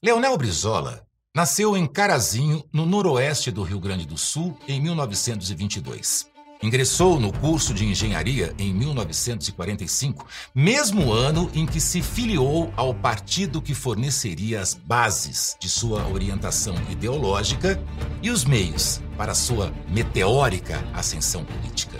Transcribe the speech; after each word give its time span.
Leonel 0.00 0.38
Brizola 0.38 1.04
nasceu 1.34 1.76
em 1.76 1.84
Carazinho, 1.84 2.62
no 2.72 2.86
noroeste 2.86 3.50
do 3.50 3.64
Rio 3.64 3.80
Grande 3.80 4.06
do 4.06 4.16
Sul, 4.16 4.56
em 4.68 4.80
1922. 4.80 6.28
Ingressou 6.62 7.18
no 7.18 7.32
curso 7.32 7.74
de 7.74 7.84
engenharia 7.84 8.54
em 8.60 8.72
1945, 8.72 10.24
mesmo 10.54 11.12
ano 11.12 11.50
em 11.52 11.66
que 11.66 11.80
se 11.80 12.00
filiou 12.00 12.72
ao 12.76 12.94
partido 12.94 13.60
que 13.60 13.74
forneceria 13.74 14.60
as 14.60 14.72
bases 14.72 15.56
de 15.58 15.68
sua 15.68 16.06
orientação 16.06 16.76
ideológica 16.88 17.82
e 18.22 18.30
os 18.30 18.44
meios 18.44 19.00
para 19.16 19.34
sua 19.34 19.72
meteórica 19.88 20.78
ascensão 20.94 21.44
política. 21.44 21.98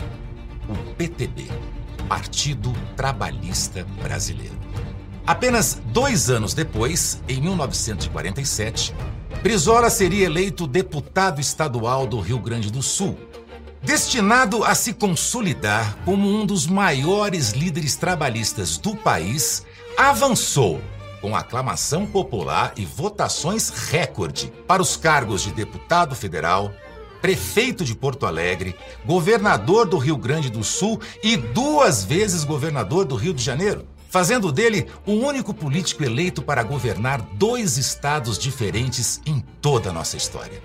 O 0.68 0.94
PTB, 0.94 1.48
Partido 2.08 2.72
Trabalhista 2.96 3.84
Brasileiro. 4.00 4.56
Apenas 5.28 5.78
dois 5.84 6.30
anos 6.30 6.54
depois, 6.54 7.22
em 7.28 7.38
1947, 7.38 8.94
Brizola 9.42 9.90
seria 9.90 10.24
eleito 10.24 10.66
deputado 10.66 11.38
estadual 11.38 12.06
do 12.06 12.18
Rio 12.18 12.38
Grande 12.38 12.72
do 12.72 12.82
Sul, 12.82 13.14
destinado 13.82 14.64
a 14.64 14.74
se 14.74 14.94
consolidar 14.94 15.98
como 16.06 16.26
um 16.26 16.46
dos 16.46 16.66
maiores 16.66 17.50
líderes 17.50 17.94
trabalhistas 17.94 18.78
do 18.78 18.96
país, 18.96 19.66
avançou 19.98 20.80
com 21.20 21.36
aclamação 21.36 22.06
popular 22.06 22.72
e 22.74 22.86
votações 22.86 23.68
recorde 23.90 24.50
para 24.66 24.80
os 24.80 24.96
cargos 24.96 25.42
de 25.42 25.52
deputado 25.52 26.14
federal, 26.14 26.72
prefeito 27.20 27.84
de 27.84 27.94
Porto 27.94 28.24
Alegre, 28.24 28.74
governador 29.04 29.86
do 29.86 29.98
Rio 29.98 30.16
Grande 30.16 30.48
do 30.48 30.64
Sul 30.64 30.98
e 31.22 31.36
duas 31.36 32.02
vezes 32.02 32.44
governador 32.44 33.04
do 33.04 33.14
Rio 33.14 33.34
de 33.34 33.44
Janeiro 33.44 33.86
fazendo 34.08 34.50
dele 34.50 34.86
o 35.06 35.12
único 35.12 35.52
político 35.54 36.02
eleito 36.02 36.42
para 36.42 36.62
governar 36.62 37.20
dois 37.34 37.76
estados 37.76 38.38
diferentes 38.38 39.20
em 39.26 39.40
toda 39.60 39.90
a 39.90 39.92
nossa 39.92 40.16
história. 40.16 40.62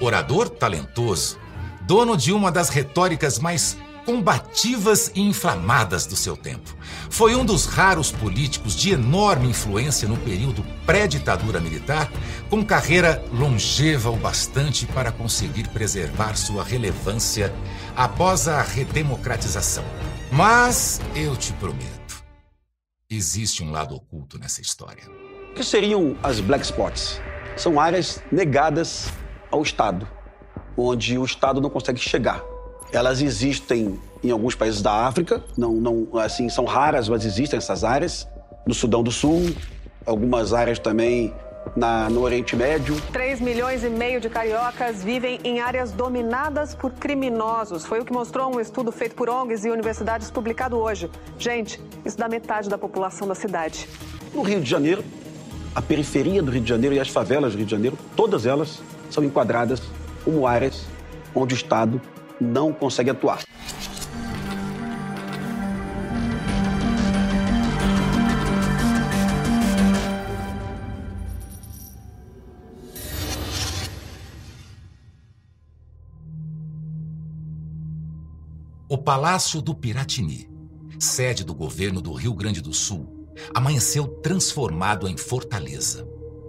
Orador 0.00 0.48
talentoso, 0.50 1.38
dono 1.82 2.16
de 2.16 2.32
uma 2.32 2.50
das 2.50 2.68
retóricas 2.68 3.38
mais 3.38 3.76
combativas 4.04 5.10
e 5.14 5.22
inflamadas 5.22 6.04
do 6.04 6.14
seu 6.14 6.36
tempo. 6.36 6.76
Foi 7.08 7.34
um 7.34 7.44
dos 7.44 7.64
raros 7.64 8.12
políticos 8.12 8.76
de 8.76 8.90
enorme 8.90 9.48
influência 9.48 10.06
no 10.06 10.16
período 10.18 10.62
pré-ditadura 10.84 11.58
militar, 11.58 12.10
com 12.50 12.62
carreira 12.62 13.24
longeva 13.32 14.10
o 14.10 14.16
bastante 14.16 14.84
para 14.86 15.10
conseguir 15.10 15.68
preservar 15.68 16.36
sua 16.36 16.62
relevância 16.62 17.54
após 17.96 18.46
a 18.46 18.60
redemocratização. 18.60 19.84
Mas 20.30 21.00
eu 21.14 21.34
te 21.34 21.52
prometo 21.54 22.03
Existe 23.14 23.62
um 23.62 23.70
lado 23.70 23.94
oculto 23.94 24.40
nessa 24.40 24.60
história. 24.60 25.04
O 25.52 25.54
que 25.54 25.62
seriam 25.62 26.16
as 26.20 26.40
black 26.40 26.64
spots? 26.64 27.20
São 27.56 27.78
áreas 27.78 28.20
negadas 28.32 29.08
ao 29.52 29.62
Estado, 29.62 30.08
onde 30.76 31.16
o 31.16 31.24
Estado 31.24 31.60
não 31.60 31.70
consegue 31.70 32.00
chegar. 32.00 32.42
Elas 32.92 33.22
existem 33.22 34.00
em 34.20 34.32
alguns 34.32 34.56
países 34.56 34.82
da 34.82 35.06
África, 35.06 35.44
não, 35.56 35.74
não, 35.74 36.18
assim, 36.18 36.48
são 36.48 36.64
raras, 36.64 37.08
mas 37.08 37.24
existem 37.24 37.56
essas 37.56 37.84
áreas. 37.84 38.26
No 38.66 38.74
Sudão 38.74 39.00
do 39.00 39.12
Sul, 39.12 39.54
algumas 40.04 40.52
áreas 40.52 40.80
também 40.80 41.32
na, 41.76 42.08
no 42.08 42.20
Oriente 42.22 42.54
Médio. 42.54 43.00
3 43.12 43.40
milhões 43.40 43.84
e 43.84 43.88
meio 43.88 44.20
de 44.20 44.28
cariocas 44.28 45.02
vivem 45.02 45.40
em 45.44 45.60
áreas 45.60 45.92
dominadas 45.92 46.74
por 46.74 46.92
criminosos. 46.92 47.84
Foi 47.84 48.00
o 48.00 48.04
que 48.04 48.12
mostrou 48.12 48.54
um 48.54 48.60
estudo 48.60 48.92
feito 48.92 49.14
por 49.14 49.28
ONGs 49.28 49.64
e 49.64 49.70
universidades 49.70 50.30
publicado 50.30 50.76
hoje. 50.76 51.10
Gente, 51.38 51.80
isso 52.04 52.16
dá 52.16 52.28
metade 52.28 52.68
da 52.68 52.78
população 52.78 53.26
da 53.26 53.34
cidade. 53.34 53.88
No 54.32 54.42
Rio 54.42 54.60
de 54.60 54.68
Janeiro, 54.68 55.04
a 55.74 55.82
periferia 55.82 56.42
do 56.42 56.50
Rio 56.50 56.62
de 56.62 56.68
Janeiro 56.68 56.94
e 56.94 57.00
as 57.00 57.08
favelas 57.08 57.52
do 57.52 57.58
Rio 57.58 57.66
de 57.66 57.72
Janeiro, 57.72 57.98
todas 58.14 58.46
elas 58.46 58.80
são 59.10 59.24
enquadradas 59.24 59.82
como 60.24 60.46
áreas 60.46 60.86
onde 61.34 61.54
o 61.54 61.56
Estado 61.56 62.00
não 62.40 62.72
consegue 62.72 63.10
atuar. 63.10 63.40
Palácio 79.04 79.60
do 79.60 79.74
Piratini, 79.74 80.48
sede 80.98 81.44
do 81.44 81.54
governo 81.54 82.00
do 82.00 82.14
Rio 82.14 82.32
Grande 82.32 82.62
do 82.62 82.72
Sul, 82.72 83.28
amanheceu 83.54 84.06
transformado 84.06 85.06
em 85.06 85.14
fortaleza. 85.14 86.08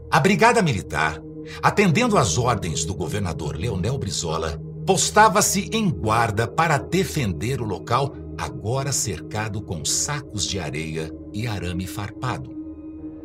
A 0.09 0.21
Brigada 0.21 0.61
Militar, 0.61 1.21
atendendo 1.61 2.17
às 2.17 2.37
ordens 2.37 2.85
do 2.85 2.95
governador 2.95 3.57
Leonel 3.57 3.97
Brizola, 3.97 4.57
postava-se 4.85 5.69
em 5.73 5.89
guarda 5.89 6.47
para 6.47 6.77
defender 6.77 7.59
o 7.59 7.65
local, 7.65 8.15
agora 8.37 8.93
cercado 8.93 9.61
com 9.61 9.83
sacos 9.83 10.45
de 10.45 10.57
areia 10.57 11.13
e 11.33 11.47
arame 11.47 11.85
farpado. 11.85 12.55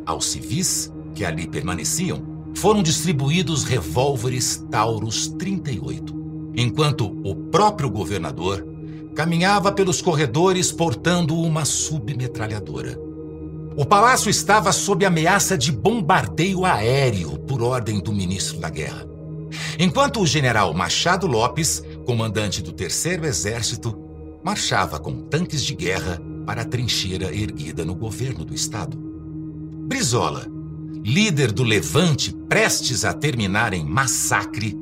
Aos 0.04 0.26
civis 0.26 0.92
que 1.14 1.24
ali 1.24 1.46
permaneciam, 1.46 2.50
foram 2.56 2.82
distribuídos 2.82 3.62
revólveres 3.62 4.56
Taurus 4.72 5.28
38, 5.28 6.52
enquanto 6.56 7.06
o 7.24 7.36
próprio 7.36 7.88
governador 7.88 8.69
caminhava 9.20 9.70
pelos 9.70 10.00
corredores 10.00 10.72
portando 10.72 11.38
uma 11.38 11.66
submetralhadora. 11.66 12.98
O 13.76 13.84
palácio 13.84 14.30
estava 14.30 14.72
sob 14.72 15.04
ameaça 15.04 15.58
de 15.58 15.70
bombardeio 15.70 16.64
aéreo 16.64 17.38
por 17.40 17.62
ordem 17.62 18.00
do 18.00 18.14
ministro 18.14 18.58
da 18.58 18.70
Guerra. 18.70 19.06
Enquanto 19.78 20.20
o 20.20 20.26
general 20.26 20.72
Machado 20.72 21.26
Lopes, 21.26 21.82
comandante 22.06 22.62
do 22.62 22.72
Terceiro 22.72 23.26
Exército, 23.26 23.94
marchava 24.42 24.98
com 24.98 25.20
tanques 25.20 25.62
de 25.66 25.74
guerra 25.74 26.18
para 26.46 26.62
a 26.62 26.64
trincheira 26.64 27.26
erguida 27.26 27.84
no 27.84 27.94
governo 27.94 28.42
do 28.42 28.54
estado. 28.54 28.96
Brizola, 29.86 30.46
líder 31.04 31.52
do 31.52 31.62
levante 31.62 32.32
prestes 32.48 33.04
a 33.04 33.12
terminar 33.12 33.74
em 33.74 33.84
massacre, 33.84 34.74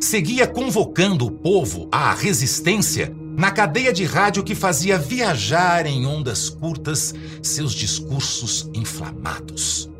seguia 0.00 0.46
convocando 0.46 1.26
o 1.26 1.30
povo 1.30 1.90
à 1.92 2.14
resistência 2.14 3.20
na 3.36 3.50
cadeia 3.50 3.92
de 3.92 4.04
rádio 4.04 4.42
que 4.42 4.54
fazia 4.54 4.98
viajar 4.98 5.86
em 5.86 6.06
ondas 6.06 6.48
curtas 6.48 7.14
seus 7.42 7.72
discursos 7.72 8.68
inflamados. 8.74 9.90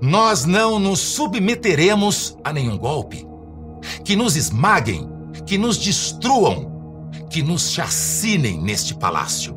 Nós 0.00 0.44
não 0.44 0.78
nos 0.78 0.98
submeteremos 0.98 2.36
a 2.42 2.52
nenhum 2.52 2.76
golpe. 2.76 3.26
Que 4.04 4.16
nos 4.16 4.36
esmaguem, 4.36 5.08
que 5.46 5.56
nos 5.56 5.76
destruam, 5.76 7.10
que 7.30 7.42
nos 7.42 7.70
chacinem 7.70 8.60
neste 8.60 8.94
palácio. 8.94 9.56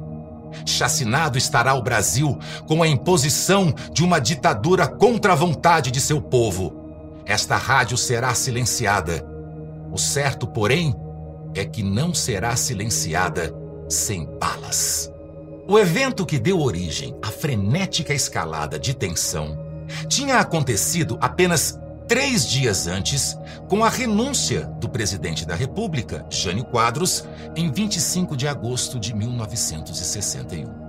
Chacinado 0.65 1.37
estará 1.37 1.73
o 1.73 1.81
Brasil 1.81 2.37
com 2.67 2.81
a 2.81 2.87
imposição 2.87 3.73
de 3.91 4.03
uma 4.03 4.19
ditadura 4.19 4.87
contra 4.87 5.33
a 5.33 5.35
vontade 5.35 5.91
de 5.91 5.99
seu 5.99 6.21
povo. 6.21 7.21
Esta 7.25 7.57
rádio 7.57 7.97
será 7.97 8.33
silenciada. 8.33 9.25
O 9.91 9.97
certo, 9.97 10.47
porém, 10.47 10.95
é 11.55 11.65
que 11.65 11.81
não 11.81 12.13
será 12.13 12.55
silenciada 12.55 13.53
sem 13.89 14.25
balas. 14.39 15.11
O 15.67 15.79
evento 15.79 16.25
que 16.25 16.37
deu 16.37 16.59
origem 16.59 17.15
à 17.21 17.27
frenética 17.27 18.13
escalada 18.13 18.77
de 18.77 18.93
tensão 18.93 19.57
tinha 20.07 20.37
acontecido 20.37 21.17
apenas 21.21 21.79
três 22.07 22.47
dias 22.47 22.87
antes, 22.87 23.35
com 23.67 23.83
a 23.83 23.89
renúncia 23.89 24.65
do 24.79 24.87
presidente 24.87 25.45
da 25.45 25.55
República, 25.55 26.25
Jânio 26.29 26.65
Quadros, 26.65 27.25
em 27.55 27.71
25 27.71 28.37
de 28.37 28.47
agosto 28.47 28.99
de 28.99 29.13
1961. 29.15 30.85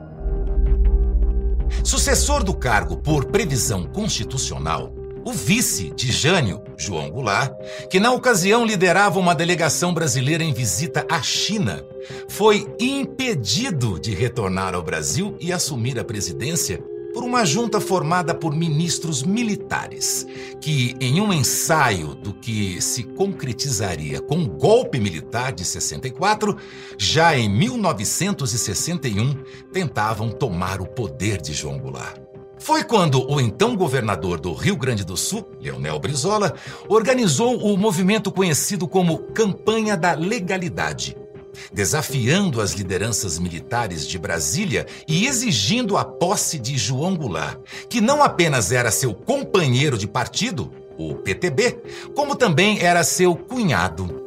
Sucessor 1.82 2.44
do 2.44 2.54
cargo 2.54 2.96
por 2.98 3.26
previsão 3.26 3.84
constitucional, 3.84 4.92
o 5.26 5.32
vice 5.32 5.90
de 5.90 6.12
Jânio, 6.12 6.62
João 6.76 7.10
Goulart, 7.10 7.52
que 7.90 7.98
na 7.98 8.12
ocasião 8.12 8.64
liderava 8.64 9.18
uma 9.18 9.34
delegação 9.34 9.92
brasileira 9.92 10.44
em 10.44 10.52
visita 10.52 11.04
à 11.10 11.20
China, 11.20 11.84
foi 12.28 12.72
impedido 12.78 13.98
de 13.98 14.14
retornar 14.14 14.72
ao 14.72 14.84
Brasil 14.84 15.36
e 15.40 15.52
assumir 15.52 15.98
a 15.98 16.04
presidência 16.04 16.80
por 17.12 17.24
uma 17.24 17.44
junta 17.44 17.80
formada 17.80 18.32
por 18.36 18.54
ministros 18.54 19.24
militares, 19.24 20.24
que, 20.60 20.94
em 21.00 21.20
um 21.20 21.32
ensaio 21.32 22.14
do 22.14 22.32
que 22.32 22.80
se 22.80 23.02
concretizaria 23.02 24.20
com 24.20 24.44
o 24.44 24.48
golpe 24.48 25.00
militar 25.00 25.50
de 25.50 25.64
64, 25.64 26.56
já 26.96 27.36
em 27.36 27.48
1961 27.48 29.34
tentavam 29.72 30.30
tomar 30.30 30.80
o 30.80 30.86
poder 30.86 31.40
de 31.40 31.52
João 31.52 31.78
Goulart. 31.78 32.25
Foi 32.58 32.82
quando 32.82 33.30
o 33.30 33.40
então 33.40 33.76
governador 33.76 34.40
do 34.40 34.52
Rio 34.52 34.76
Grande 34.76 35.04
do 35.04 35.16
Sul, 35.16 35.46
Leonel 35.60 35.98
Brizola, 35.98 36.54
organizou 36.88 37.56
o 37.58 37.76
movimento 37.76 38.32
conhecido 38.32 38.88
como 38.88 39.18
Campanha 39.18 39.96
da 39.96 40.14
Legalidade, 40.14 41.16
desafiando 41.72 42.60
as 42.60 42.72
lideranças 42.72 43.38
militares 43.38 44.06
de 44.06 44.18
Brasília 44.18 44.86
e 45.06 45.26
exigindo 45.26 45.96
a 45.96 46.04
posse 46.04 46.58
de 46.58 46.76
João 46.76 47.14
Goulart, 47.14 47.58
que 47.88 48.00
não 48.00 48.22
apenas 48.22 48.72
era 48.72 48.90
seu 48.90 49.14
companheiro 49.14 49.98
de 49.98 50.06
partido, 50.06 50.72
o 50.98 51.14
PTB, 51.14 51.78
como 52.14 52.34
também 52.34 52.80
era 52.80 53.04
seu 53.04 53.36
cunhado. 53.36 54.24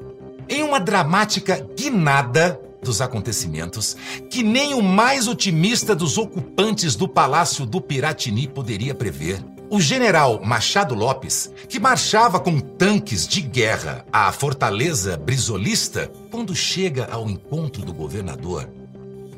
Em 0.47 0.63
uma 0.63 0.79
dramática 0.79 1.67
guinada 1.75 2.59
dos 2.81 3.01
acontecimentos 3.01 3.95
que 4.29 4.41
nem 4.41 4.73
o 4.73 4.81
mais 4.81 5.27
otimista 5.27 5.95
dos 5.95 6.17
ocupantes 6.17 6.95
do 6.95 7.07
Palácio 7.07 7.65
do 7.65 7.81
Piratini 7.81 8.47
poderia 8.47 8.93
prever. 8.93 9.43
O 9.69 9.79
general 9.79 10.41
Machado 10.43 10.95
Lopes, 10.95 11.51
que 11.67 11.79
marchava 11.79 12.39
com 12.39 12.59
tanques 12.59 13.27
de 13.27 13.39
guerra 13.39 14.03
à 14.11 14.31
fortaleza 14.31 15.15
brizolista, 15.15 16.11
quando 16.31 16.55
chega 16.55 17.07
ao 17.11 17.29
encontro 17.29 17.83
do 17.83 17.93
governador, 17.93 18.67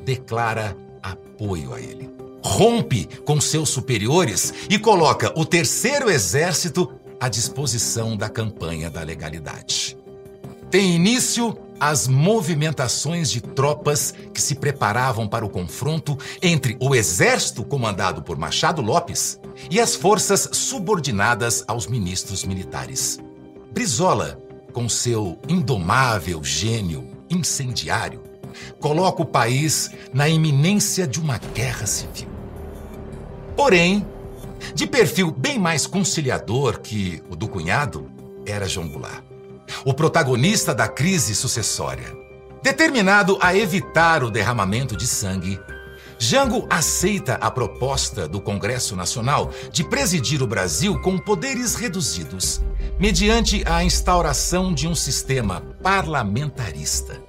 declara 0.06 0.78
apoio 1.04 1.74
a 1.74 1.82
ele. 1.82 2.10
Rompe 2.44 3.08
com 3.26 3.42
seus 3.42 3.70
superiores 3.70 4.54
e 4.70 4.80
coloca 4.80 5.34
o 5.38 5.46
terceiro 5.46 6.10
exército 6.10 6.92
à 7.20 7.28
disposição 7.28 8.16
da 8.16 8.30
campanha 8.30 8.90
da 8.90 9.04
legalidade. 9.04 9.98
Tem 10.72 10.96
início 10.96 11.56
as 11.82 12.08
movimentações 12.08 13.32
de 13.32 13.42
tropas 13.42 14.14
que 14.32 14.40
se 14.40 14.54
preparavam 14.54 15.28
para 15.28 15.44
o 15.44 15.50
confronto 15.50 16.16
entre 16.40 16.78
o 16.80 16.94
exército 16.94 17.64
comandado 17.64 18.22
por 18.22 18.38
Machado 18.38 18.84
Lopes 18.84 19.40
e 19.68 19.80
as 19.80 19.96
forças 19.96 20.48
subordinadas 20.52 21.64
aos 21.68 21.88
ministros 21.88 22.46
militares. 22.46 23.20
Brizola, 23.72 24.40
com 24.72 24.88
seu 24.88 25.40
indomável 25.50 26.44
gênio 26.44 27.08
incendiário, 27.28 28.22
coloca 28.80 29.24
o 29.24 29.26
país 29.26 29.90
na 30.14 30.30
iminência 30.30 31.08
de 31.08 31.20
uma 31.20 31.40
guerra 31.40 31.88
civil. 31.88 32.30
Porém, 33.58 34.06
de 34.76 34.86
perfil 34.86 35.32
bem 35.32 35.58
mais 35.58 35.88
conciliador 35.88 36.80
que 36.80 37.24
o 37.28 37.36
do 37.36 37.48
cunhado, 37.48 38.08
era 38.46 38.68
João 38.68 38.88
Goulart 38.88 39.31
o 39.86 39.94
protagonista 39.94 40.74
da 40.74 40.88
crise 40.88 41.36
sucessória. 41.36 42.16
Determinado 42.62 43.38
a 43.42 43.56
evitar 43.56 44.24
o 44.24 44.30
derramamento 44.30 44.96
de 44.96 45.08
sangue, 45.08 45.60
Jango 46.20 46.68
aceita 46.70 47.34
a 47.36 47.50
proposta 47.50 48.28
do 48.28 48.40
Congresso 48.40 48.96
Nacional 48.96 49.52
de 49.72 49.84
presidir 49.84 50.44
o 50.44 50.48
Brasil 50.48 51.00
com 51.02 51.18
poderes 51.18 51.74
reduzidos, 51.74 52.62
mediante 53.00 53.64
a 53.66 53.84
instauração 53.84 54.72
de 54.72 54.88
um 54.88 54.94
sistema 54.94 55.62
parlamentarista. 55.82 57.20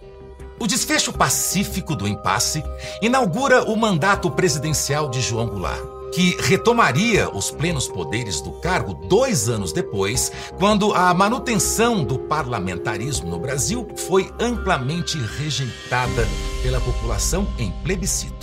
O 0.61 0.67
desfecho 0.67 1.12
pacífico 1.12 1.97
do 1.97 2.06
impasse 2.06 2.62
inaugura 3.00 3.65
o 3.65 3.75
mandato 3.77 4.31
presidencial 4.31 5.09
de 5.09 5.23
João 5.23 5.47
Goulart 5.47 6.01
que 6.12 6.37
retomaria 6.41 7.31
os 7.35 7.50
plenos 7.50 7.88
poderes 7.88 8.41
do 8.41 8.53
cargo 8.53 8.94
dois 8.94 9.49
anos 9.49 9.73
depois, 9.73 10.31
quando 10.59 10.93
a 10.93 11.12
manutenção 11.14 12.05
do 12.05 12.19
parlamentarismo 12.19 13.31
no 13.31 13.38
Brasil 13.38 13.88
foi 13.97 14.31
amplamente 14.38 15.19
rejeitada 15.38 16.26
pela 16.62 16.81
população 16.81 17.47
em 17.59 17.70
plebiscito. 17.82 18.42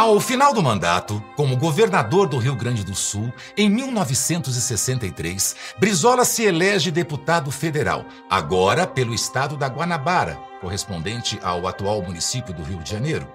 Ao 0.00 0.18
final 0.18 0.54
do 0.54 0.62
mandato, 0.62 1.22
como 1.36 1.58
governador 1.58 2.26
do 2.26 2.38
Rio 2.38 2.56
Grande 2.56 2.82
do 2.82 2.94
Sul, 2.94 3.30
em 3.54 3.68
1963, 3.68 5.54
Brizola 5.78 6.24
se 6.24 6.42
elege 6.42 6.90
deputado 6.90 7.50
federal, 7.50 8.06
agora 8.30 8.86
pelo 8.86 9.12
estado 9.12 9.58
da 9.58 9.66
Guanabara, 9.66 10.40
correspondente 10.58 11.38
ao 11.42 11.66
atual 11.68 12.00
município 12.00 12.54
do 12.54 12.62
Rio 12.62 12.78
de 12.78 12.90
Janeiro, 12.90 13.30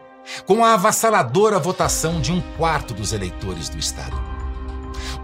com 0.47 0.65
a 0.65 0.73
avassaladora 0.73 1.59
votação 1.59 2.19
de 2.19 2.31
um 2.31 2.41
quarto 2.57 2.95
dos 2.95 3.13
eleitores 3.13 3.69
do 3.69 3.77
estado. 3.77 4.19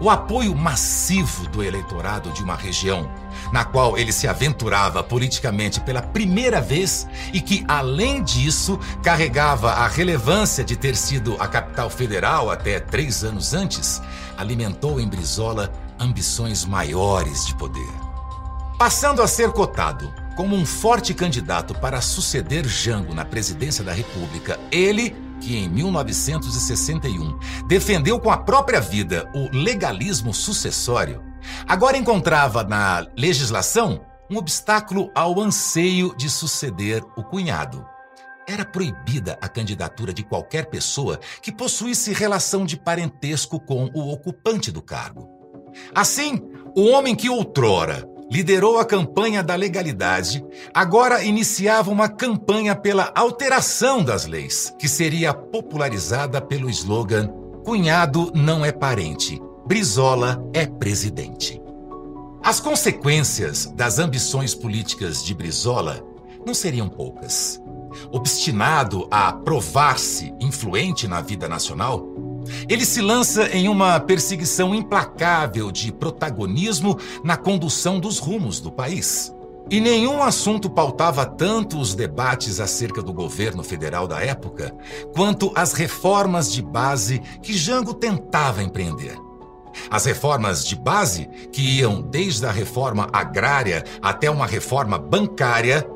O 0.00 0.08
apoio 0.08 0.54
massivo 0.54 1.48
do 1.48 1.60
eleitorado 1.60 2.30
de 2.30 2.44
uma 2.44 2.54
região 2.54 3.10
na 3.52 3.64
qual 3.64 3.98
ele 3.98 4.10
se 4.10 4.26
aventurava 4.26 5.02
politicamente 5.02 5.78
pela 5.80 6.00
primeira 6.00 6.60
vez 6.60 7.06
e 7.32 7.40
que, 7.40 7.64
além 7.68 8.22
disso, 8.22 8.80
carregava 9.02 9.72
a 9.72 9.86
relevância 9.86 10.64
de 10.64 10.74
ter 10.74 10.96
sido 10.96 11.36
a 11.38 11.46
capital 11.46 11.90
federal 11.90 12.50
até 12.50 12.80
três 12.80 13.22
anos 13.22 13.52
antes, 13.52 14.00
alimentou 14.36 14.98
em 14.98 15.06
Brizola 15.06 15.70
ambições 16.00 16.64
maiores 16.64 17.46
de 17.46 17.54
poder. 17.54 17.92
Passando 18.78 19.22
a 19.22 19.28
ser 19.28 19.52
cotado 19.52 20.12
como 20.34 20.56
um 20.56 20.64
forte 20.64 21.12
candidato 21.12 21.74
para 21.74 22.00
suceder 22.00 22.66
Jango 22.66 23.14
na 23.14 23.24
presidência 23.24 23.84
da 23.84 23.92
República, 23.92 24.58
ele 24.70 25.14
que 25.40 25.56
em 25.56 25.68
1961 25.68 27.38
defendeu 27.66 28.18
com 28.18 28.30
a 28.30 28.38
própria 28.38 28.80
vida 28.80 29.28
o 29.34 29.48
legalismo 29.52 30.32
sucessório, 30.32 31.20
agora 31.66 31.96
encontrava 31.96 32.62
na 32.62 33.06
legislação 33.16 34.00
um 34.30 34.36
obstáculo 34.36 35.10
ao 35.14 35.38
anseio 35.40 36.14
de 36.16 36.30
suceder 36.30 37.02
o 37.16 37.22
cunhado. 37.22 37.84
Era 38.48 38.64
proibida 38.64 39.38
a 39.40 39.48
candidatura 39.48 40.12
de 40.12 40.22
qualquer 40.22 40.66
pessoa 40.66 41.20
que 41.40 41.52
possuísse 41.52 42.12
relação 42.12 42.64
de 42.64 42.76
parentesco 42.76 43.60
com 43.60 43.90
o 43.94 44.12
ocupante 44.12 44.72
do 44.72 44.82
cargo. 44.82 45.28
Assim, 45.94 46.40
o 46.76 46.88
homem 46.88 47.14
que 47.14 47.28
outrora 47.28 48.08
liderou 48.30 48.78
a 48.78 48.84
campanha 48.84 49.42
da 49.42 49.54
legalidade, 49.54 50.44
agora 50.72 51.22
iniciava 51.22 51.90
uma 51.90 52.08
campanha 52.08 52.74
pela 52.74 53.12
alteração 53.14 54.02
das 54.02 54.26
leis, 54.26 54.74
que 54.78 54.88
seria 54.88 55.34
popularizada 55.34 56.40
pelo 56.40 56.70
slogan 56.70 57.42
Cunhado 57.64 58.32
não 58.34 58.64
é 58.64 58.72
parente, 58.72 59.40
Brizola 59.72 60.46
é 60.52 60.66
presidente. 60.66 61.58
As 62.44 62.60
consequências 62.60 63.64
das 63.74 63.98
ambições 63.98 64.54
políticas 64.54 65.24
de 65.24 65.34
Brizola 65.34 66.04
não 66.44 66.52
seriam 66.52 66.90
poucas. 66.90 67.58
Obstinado 68.10 69.08
a 69.10 69.32
provar-se 69.32 70.34
influente 70.38 71.08
na 71.08 71.22
vida 71.22 71.48
nacional, 71.48 72.06
ele 72.68 72.84
se 72.84 73.00
lança 73.00 73.48
em 73.48 73.66
uma 73.66 73.98
perseguição 73.98 74.74
implacável 74.74 75.72
de 75.72 75.90
protagonismo 75.90 76.98
na 77.24 77.38
condução 77.38 77.98
dos 77.98 78.18
rumos 78.18 78.60
do 78.60 78.70
país. 78.70 79.34
E 79.70 79.80
nenhum 79.80 80.22
assunto 80.22 80.68
pautava 80.68 81.24
tanto 81.24 81.80
os 81.80 81.94
debates 81.94 82.60
acerca 82.60 83.02
do 83.02 83.14
governo 83.14 83.64
federal 83.64 84.06
da 84.06 84.20
época 84.20 84.76
quanto 85.14 85.50
as 85.54 85.72
reformas 85.72 86.52
de 86.52 86.60
base 86.60 87.20
que 87.42 87.54
Jango 87.54 87.94
tentava 87.94 88.62
empreender. 88.62 89.31
As 89.90 90.04
reformas 90.04 90.64
de 90.64 90.76
base, 90.76 91.28
que 91.52 91.78
iam 91.78 92.00
desde 92.00 92.46
a 92.46 92.50
reforma 92.50 93.08
agrária 93.12 93.84
até 94.00 94.30
uma 94.30 94.46
reforma 94.46 94.98
bancária, 94.98 95.86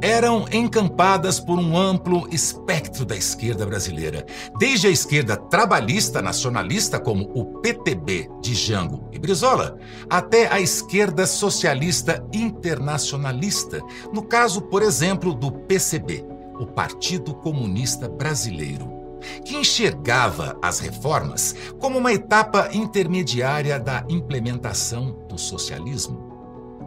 eram 0.00 0.46
encampadas 0.52 1.40
por 1.40 1.58
um 1.58 1.76
amplo 1.76 2.28
espectro 2.30 3.04
da 3.04 3.16
esquerda 3.16 3.64
brasileira, 3.64 4.26
desde 4.58 4.86
a 4.86 4.90
esquerda 4.90 5.36
trabalhista 5.36 6.20
nacionalista, 6.20 6.98
como 7.00 7.30
o 7.34 7.60
PTB 7.60 8.28
de 8.40 8.54
Jango 8.54 9.08
e 9.12 9.18
Brizola, 9.18 9.78
até 10.08 10.52
a 10.52 10.60
esquerda 10.60 11.26
socialista 11.26 12.24
internacionalista, 12.32 13.80
no 14.12 14.22
caso, 14.22 14.62
por 14.62 14.82
exemplo, 14.82 15.34
do 15.34 15.50
PCB, 15.50 16.24
o 16.58 16.66
Partido 16.66 17.34
Comunista 17.34 18.08
Brasileiro, 18.08 18.95
que 19.44 19.56
enxergava 19.56 20.58
as 20.62 20.80
reformas 20.80 21.54
como 21.78 21.98
uma 21.98 22.12
etapa 22.12 22.70
intermediária 22.72 23.78
da 23.78 24.04
implementação 24.08 25.26
do 25.28 25.38
socialismo. 25.38 26.36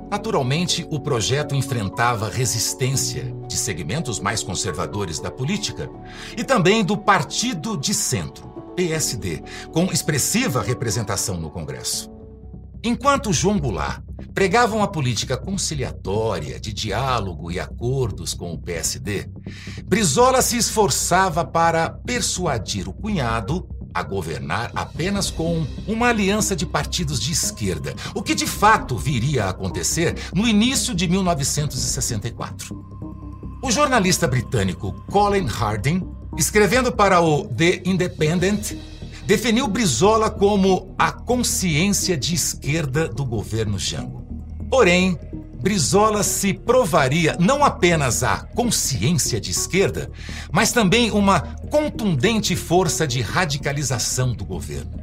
Naturalmente, 0.09 0.87
o 0.89 0.99
projeto 0.99 1.53
enfrentava 1.53 2.29
resistência 2.29 3.31
de 3.47 3.55
segmentos 3.55 4.19
mais 4.19 4.41
conservadores 4.41 5.19
da 5.19 5.29
política 5.29 5.89
e 6.35 6.43
também 6.43 6.83
do 6.83 6.97
Partido 6.97 7.77
de 7.77 7.93
Centro, 7.93 8.47
PSD, 8.75 9.43
com 9.71 9.85
expressiva 9.85 10.63
representação 10.63 11.37
no 11.37 11.51
Congresso. 11.51 12.11
Enquanto 12.83 13.31
João 13.31 13.59
Goulart 13.59 14.01
pregava 14.33 14.75
uma 14.75 14.87
política 14.87 15.37
conciliatória 15.37 16.59
de 16.59 16.73
diálogo 16.73 17.51
e 17.51 17.59
acordos 17.59 18.33
com 18.33 18.53
o 18.53 18.57
PSD, 18.59 19.29
Brizola 19.85 20.41
se 20.41 20.57
esforçava 20.57 21.43
para 21.43 21.89
persuadir 21.89 22.87
o 22.87 22.93
cunhado 22.93 23.67
a 23.93 24.03
governar 24.03 24.71
apenas 24.75 25.31
com 25.31 25.65
uma 25.87 26.09
aliança 26.09 26.55
de 26.55 26.65
partidos 26.65 27.19
de 27.19 27.31
esquerda, 27.31 27.93
o 28.13 28.21
que 28.21 28.35
de 28.35 28.45
fato 28.45 28.97
viria 28.97 29.45
a 29.45 29.49
acontecer 29.49 30.15
no 30.33 30.47
início 30.47 30.93
de 30.93 31.07
1964. 31.07 32.89
O 33.61 33.71
jornalista 33.71 34.27
britânico 34.27 34.93
Colin 35.11 35.45
Harding, 35.45 36.07
escrevendo 36.37 36.91
para 36.91 37.19
o 37.19 37.45
The 37.47 37.81
Independent, 37.85 38.73
definiu 39.29 39.67
Brizola 39.67 40.27
como 40.27 40.95
a 40.97 41.11
consciência 41.11 42.17
de 42.17 42.33
esquerda 42.33 43.07
do 43.07 43.23
governo 43.23 43.77
Jango. 43.77 44.25
Porém, 44.71 45.19
Brizola 45.61 46.23
se 46.23 46.51
provaria 46.51 47.37
não 47.39 47.63
apenas 47.63 48.23
a 48.23 48.39
consciência 48.39 49.39
de 49.39 49.51
esquerda, 49.51 50.09
mas 50.51 50.71
também 50.71 51.11
uma 51.11 51.41
contundente 51.69 52.55
força 52.55 53.05
de 53.05 53.21
radicalização 53.21 54.33
do 54.33 54.43
governo. 54.43 54.99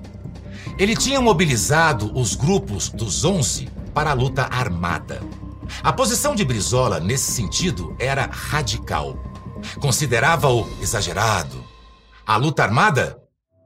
ele 0.80 0.96
tinha 0.96 1.22
mobilizado 1.22 2.12
os 2.18 2.34
grupos 2.34 2.90
dos 2.90 3.24
11 3.24 3.70
para 3.94 4.10
a 4.10 4.14
luta 4.14 4.46
armada. 4.46 5.22
A 5.84 5.94
posição 5.94 6.34
de 6.34 6.44
Brizola, 6.44 7.00
nesse 7.00 7.34
sentido, 7.34 7.96
era 8.00 8.26
radical. 8.26 9.16
Considerava-o 9.80 10.68
exagerado. 10.82 11.64
A 12.26 12.36
luta 12.36 12.64
armada? 12.64 13.22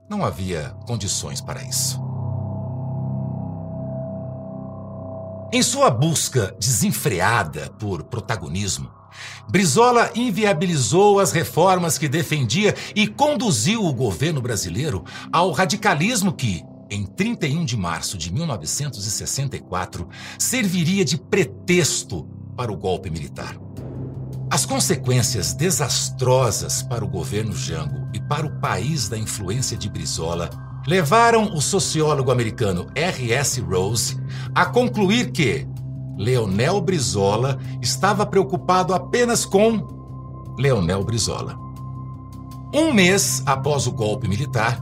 Não 0.10 0.25
havia 0.25 0.75
condições 0.86 1.39
para 1.39 1.63
isso. 1.63 2.02
Em 5.55 5.62
sua 5.62 5.91
busca 5.91 6.55
desenfreada 6.60 7.69
por 7.77 8.05
protagonismo, 8.05 8.89
Brizola 9.48 10.10
inviabilizou 10.15 11.19
as 11.19 11.31
reformas 11.31 11.95
que 11.95 12.10
defendia 12.10 12.74
e 12.95 13.05
conduziu 13.05 13.86
o 13.86 13.93
governo 13.93 14.41
brasileiro 14.41 15.03
ao 15.31 15.51
radicalismo 15.51 16.33
que, 16.33 16.63
em 16.89 17.05
31 17.05 17.65
de 17.65 17.77
março 17.77 18.17
de 18.17 18.33
1964, 18.33 20.10
serviria 20.39 21.05
de 21.05 21.19
pretexto 21.19 22.27
para 22.57 22.74
o 22.74 22.75
golpe 22.75 23.12
militar. 23.12 23.55
As 24.50 24.65
consequências 24.65 25.53
desastrosas 25.53 26.81
para 26.81 27.05
o 27.05 27.07
governo 27.07 27.55
Jango 27.55 28.10
e 28.12 28.19
para 28.19 28.48
o 28.48 28.60
país 28.60 29.07
da 29.07 29.19
influência 29.19 29.77
de 29.77 29.88
Brizola 29.88 30.50
levaram 30.85 31.53
o 31.53 31.61
sociólogo 31.61 32.31
americano 32.31 32.87
R.S. 32.93 33.61
Rose 33.61 34.17
a 34.53 34.65
concluir 34.65 35.31
que 35.31 35.67
Leonel 36.17 36.79
Brizola 36.81 37.59
estava 37.81 38.25
preocupado 38.25 38.93
apenas 38.93 39.45
com 39.45 40.55
Leonel 40.57 41.03
Brizola. 41.03 41.57
Um 42.73 42.91
mês 42.93 43.41
após 43.45 43.87
o 43.87 43.91
golpe 43.91 44.27
militar, 44.27 44.79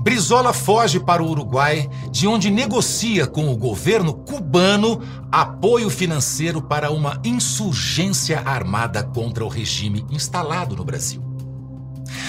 Brizola 0.00 0.52
foge 0.52 1.00
para 1.00 1.22
o 1.22 1.28
Uruguai, 1.28 1.90
de 2.12 2.28
onde 2.28 2.48
negocia 2.48 3.26
com 3.26 3.52
o 3.52 3.56
governo 3.56 4.14
cubano 4.14 5.02
apoio 5.32 5.90
financeiro 5.90 6.62
para 6.62 6.92
uma 6.92 7.20
insurgência 7.24 8.40
armada 8.44 9.02
contra 9.02 9.44
o 9.44 9.48
regime 9.48 10.06
instalado 10.08 10.76
no 10.76 10.84
Brasil. 10.84 11.35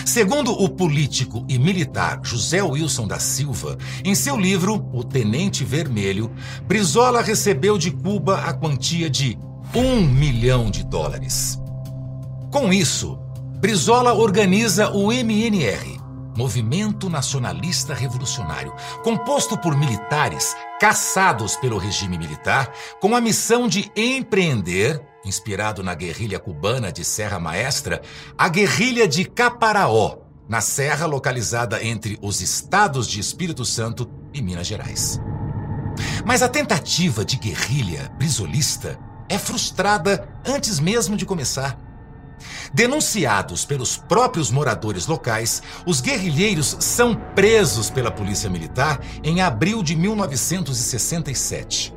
Segundo 0.08 0.54
o 0.54 0.70
político 0.70 1.46
e 1.50 1.60
militar 1.60 2.22
José 2.24 2.64
Wilson 2.64 3.06
da 3.06 3.20
Silva, 3.20 3.78
em 4.06 4.16
seu 4.16 4.38
livro 4.38 4.90
O 4.94 5.04
Tenente 5.04 5.66
Vermelho, 5.66 6.32
Brizola 6.64 7.22
recebeu 7.22 7.78
de 7.78 7.92
Cuba 7.92 8.38
a 8.38 8.54
quantia 8.54 9.10
de 9.10 9.38
um 9.76 10.00
milhão 10.00 10.72
de 10.72 10.86
dólares. 10.86 11.60
Com 12.50 12.72
isso, 12.72 13.20
Brizola 13.60 14.14
organiza 14.14 14.92
o 14.92 15.12
MNR, 15.12 16.00
Movimento 16.38 17.10
Nacionalista 17.10 17.94
Revolucionário, 17.94 18.74
composto 19.04 19.58
por 19.58 19.76
militares 19.76 20.56
caçados 20.80 21.58
pelo 21.58 21.78
regime 21.78 22.18
militar, 22.18 22.72
com 23.02 23.14
a 23.14 23.20
missão 23.20 23.68
de 23.68 23.92
empreender, 23.94 25.02
inspirado 25.28 25.84
na 25.84 25.94
guerrilha 25.94 26.40
cubana 26.40 26.92
de 26.92 27.04
Serra 27.04 27.40
Maestra, 27.40 28.02
a 28.38 28.50
guerrilha 28.50 29.08
de 29.08 29.26
Caparaó, 29.26 30.20
na 30.48 30.62
serra 30.62 31.06
localizada 31.06 31.84
entre 31.84 32.18
os 32.22 32.42
estados 32.42 33.08
de 33.08 33.20
Espírito 33.20 33.66
Santo 33.66 34.10
e 34.34 34.42
Minas 34.42 34.68
Gerais. 34.68 35.20
Mas 36.26 36.42
a 36.42 36.50
tentativa 36.50 37.26
de 37.26 37.38
guerrilha 37.38 38.12
brisolista 38.18 39.00
é 39.30 39.38
frustrada 39.38 40.28
antes 40.46 40.80
mesmo 40.80 41.18
de 41.18 41.26
começar. 41.26 41.78
Denunciados 42.74 43.66
pelos 43.66 43.98
próprios 43.98 44.52
moradores 44.52 45.08
locais, 45.08 45.64
os 45.86 46.02
guerrilheiros 46.02 46.78
são 46.80 47.16
presos 47.16 47.90
pela 47.90 48.12
Polícia 48.12 48.50
Militar 48.50 49.00
em 49.24 49.42
abril 49.42 49.82
de 49.82 49.96
1967, 49.96 51.97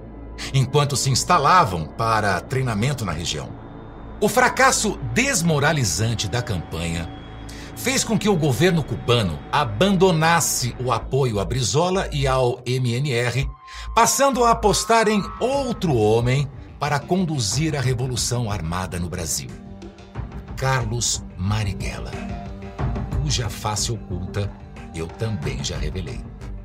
enquanto 0.53 0.97
se 0.97 1.11
instalavam 1.11 1.87
para 1.87 2.41
treinamento 2.41 3.05
na 3.05 3.13
região. 3.13 3.49
O 4.21 4.29
fracasso 4.29 4.99
desmoralizante 5.15 6.29
da 6.29 6.43
campanha 6.43 7.11
fez 7.75 8.05
com 8.05 8.19
que 8.19 8.29
o 8.29 8.37
governo 8.37 8.85
cubano 8.85 9.39
abandonasse 9.51 10.77
o 10.79 10.93
apoio 10.93 11.41
a 11.41 11.45
Brizola 11.45 12.09
e 12.13 12.27
ao 12.27 12.61
MNR, 12.67 13.49
passando 13.95 14.45
a 14.45 14.51
apostar 14.51 15.09
em 15.09 15.23
outro 15.41 15.95
homem 15.95 16.47
para 16.79 16.99
conduzir 16.99 17.75
a 17.75 17.81
revolução 17.81 18.51
armada 18.51 18.99
no 18.99 19.09
Brasil. 19.09 19.49
Carlos 20.57 21.25
Marighella, 21.39 22.11
cuja 23.23 23.49
face 23.49 23.91
oculta 23.91 24.51
eu 24.95 25.07
também 25.07 25.63
já 25.65 25.79
revelei. 25.79 26.21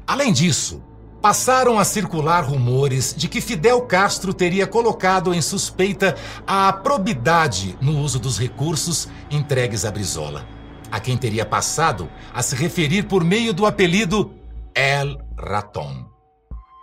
Além 0.08 0.34
disso, 0.34 0.84
passaram 1.26 1.80
a 1.80 1.84
circular 1.84 2.42
rumores 2.42 3.12
de 3.12 3.28
que 3.28 3.42
Fidel 3.42 3.82
Castro 3.82 4.32
teria 4.32 4.68
colocado 4.68 5.34
em 5.34 5.42
suspeita 5.42 6.14
a 6.46 6.72
probidade 6.72 7.76
no 7.82 7.98
uso 7.98 8.20
dos 8.20 8.38
recursos 8.38 9.10
entregues 9.32 9.86
a 9.86 9.92
Brizola, 9.92 10.46
a 10.92 11.00
quem 11.00 11.18
teria 11.18 11.44
passado 11.44 12.08
a 12.32 12.44
se 12.44 12.56
referir 12.56 13.08
por 13.08 13.24
meio 13.24 13.56
do 13.56 13.66
apelido 13.66 14.34
El 14.76 15.18
Raton. 15.36 16.06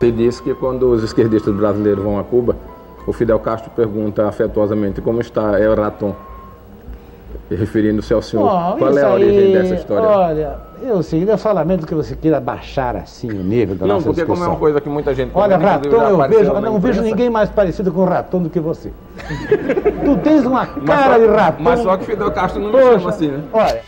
Ele 0.02 0.10
disse 0.10 0.42
que 0.42 0.52
quando 0.56 0.90
os 0.90 1.04
esquerdistas 1.04 1.54
brasileiros 1.54 2.02
vão 2.02 2.18
a 2.18 2.24
Cuba, 2.24 2.56
o 3.06 3.12
Fidel 3.12 3.38
Castro 3.38 3.70
pergunta 3.70 4.26
afetuosamente 4.26 5.00
como 5.00 5.20
está 5.20 5.56
El 5.60 5.76
Raton 5.76 6.16
referindo-se 7.56 8.12
ao 8.12 8.22
senhor. 8.22 8.44
Bom, 8.48 8.76
Qual 8.78 8.98
é 8.98 9.02
a 9.02 9.12
origem 9.14 9.38
aí, 9.38 9.52
dessa 9.52 9.74
história? 9.74 10.08
Olha, 10.08 10.56
eu 10.82 11.02
sei, 11.02 11.24
não 11.24 11.34
é 11.34 11.36
solamente 11.36 11.86
que 11.86 11.94
você 11.94 12.16
queira 12.16 12.40
baixar 12.40 12.96
assim 12.96 13.30
o 13.30 13.42
nível 13.42 13.76
da 13.76 13.86
não, 13.86 13.94
nossa 13.96 14.06
porque 14.06 14.24
como 14.24 14.42
é 14.42 14.46
uma 14.48 14.56
coisa 14.56 14.80
que 14.80 14.88
muita 14.88 15.14
gente 15.14 15.30
Olha, 15.34 15.58
já 15.58 15.80
eu 15.84 16.28
vejo, 16.28 16.52
não 16.60 16.80
vejo 16.80 17.02
ninguém 17.02 17.30
mais 17.30 17.48
parecido 17.50 17.92
com 17.92 18.04
Raton 18.04 18.42
do 18.42 18.50
que 18.50 18.58
você. 18.60 18.92
tu 20.04 20.16
tens 20.24 20.44
uma 20.44 20.66
cara 20.66 21.14
só- 21.14 21.18
de 21.20 21.26
Raton. 21.26 21.62
Mas 21.62 21.80
só 21.80 21.96
que 21.96 22.04
Fidel 22.04 22.30
Castro 22.32 22.60
não 22.60 22.68
me 22.68 22.72
Poxa, 22.78 22.98
chama 22.98 23.10
assim, 23.10 23.28
né? 23.28 23.42
Olha, 23.52 23.82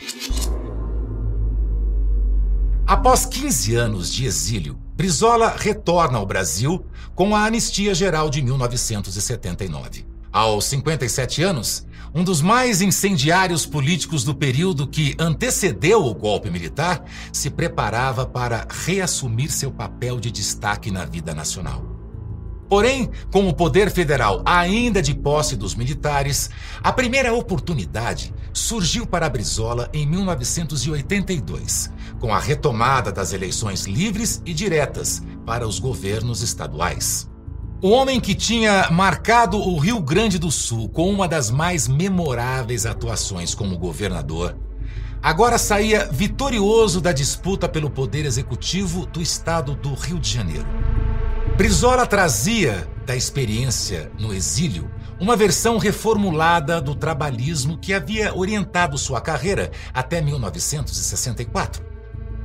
Após 2.86 3.24
15 3.24 3.74
anos 3.76 4.12
de 4.12 4.26
exílio, 4.26 4.76
Brizola 4.94 5.52
retorna 5.56 6.18
ao 6.18 6.26
Brasil 6.26 6.84
com 7.14 7.34
a 7.34 7.44
Anistia 7.46 7.94
Geral 7.94 8.28
de 8.28 8.42
1979. 8.42 10.04
Aos 10.32 10.66
57 10.66 11.42
anos, 11.42 11.86
um 12.14 12.22
dos 12.22 12.40
mais 12.40 12.80
incendiários 12.80 13.66
políticos 13.66 14.22
do 14.22 14.34
período 14.34 14.86
que 14.86 15.16
antecedeu 15.18 16.04
o 16.04 16.14
golpe 16.14 16.48
militar 16.48 17.04
se 17.32 17.50
preparava 17.50 18.24
para 18.24 18.68
reassumir 18.70 19.50
seu 19.50 19.72
papel 19.72 20.20
de 20.20 20.30
destaque 20.30 20.92
na 20.92 21.04
vida 21.04 21.34
nacional. 21.34 21.82
Porém, 22.68 23.10
com 23.30 23.48
o 23.48 23.52
poder 23.52 23.90
federal 23.90 24.42
ainda 24.44 25.02
de 25.02 25.14
posse 25.14 25.56
dos 25.56 25.74
militares, 25.74 26.48
a 26.82 26.92
primeira 26.92 27.34
oportunidade 27.34 28.32
surgiu 28.52 29.06
para 29.06 29.28
Brizola 29.28 29.90
em 29.92 30.06
1982, 30.06 31.90
com 32.20 32.32
a 32.32 32.38
retomada 32.38 33.12
das 33.12 33.32
eleições 33.32 33.84
livres 33.84 34.40
e 34.46 34.54
diretas 34.54 35.22
para 35.44 35.66
os 35.66 35.78
governos 35.78 36.42
estaduais. 36.42 37.28
O 37.84 37.90
homem 37.90 38.18
que 38.18 38.34
tinha 38.34 38.88
marcado 38.90 39.58
o 39.58 39.78
Rio 39.78 40.00
Grande 40.00 40.38
do 40.38 40.50
Sul 40.50 40.88
com 40.88 41.10
uma 41.10 41.28
das 41.28 41.50
mais 41.50 41.86
memoráveis 41.86 42.86
atuações 42.86 43.54
como 43.54 43.76
governador, 43.76 44.56
agora 45.22 45.58
saía 45.58 46.08
vitorioso 46.10 46.98
da 46.98 47.12
disputa 47.12 47.68
pelo 47.68 47.90
poder 47.90 48.24
executivo 48.24 49.04
do 49.04 49.20
estado 49.20 49.74
do 49.74 49.92
Rio 49.92 50.18
de 50.18 50.30
Janeiro. 50.30 50.66
Brizola 51.58 52.06
trazia 52.06 52.88
da 53.04 53.14
experiência 53.14 54.10
no 54.18 54.32
exílio 54.32 54.90
uma 55.20 55.36
versão 55.36 55.76
reformulada 55.76 56.80
do 56.80 56.94
trabalhismo 56.94 57.76
que 57.76 57.92
havia 57.92 58.34
orientado 58.34 58.96
sua 58.96 59.20
carreira 59.20 59.70
até 59.92 60.22
1964. 60.22 61.93